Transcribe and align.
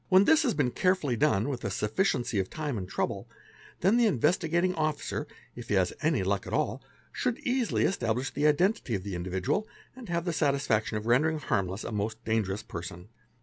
When 0.09 0.23
this 0.25 0.41
has 0.41 0.55
been 0.55 0.71
carefully 0.71 1.15
done 1.15 1.47
with 1.47 1.63
a 1.63 1.69
sufficiency 1.69 2.39
of 2.39 2.49
time 2.49 2.75
and 2.75 2.89
trouble, 2.89 3.29
then 3.81 3.97
the 3.97 4.07
Investigating 4.07 4.73
Officer, 4.73 5.27
if 5.55 5.67
he 5.69 5.75
has 5.75 5.93
any 6.01 6.23
luck 6.23 6.47
at 6.47 6.53
all, 6.53 6.81
should 7.11 7.37
easily 7.37 7.83
establish 7.85 8.31
the 8.33 8.47
identity 8.47 8.95
of 8.95 9.03
the 9.03 9.13
individual 9.13 9.67
and 9.95 10.09
have 10.09 10.25
the 10.25 10.33
'satisfaction 10.33 10.97
of 10.97 11.05
rendering 11.05 11.37
harmless 11.37 11.83
a 11.83 11.91
most 11.91 12.25
dangerous 12.25 12.63
person. 12.63 13.09